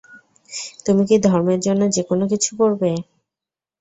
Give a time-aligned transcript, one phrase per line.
[0.85, 2.91] তুমি কি ধর্মের জন্য যেকোন কিছু করবে?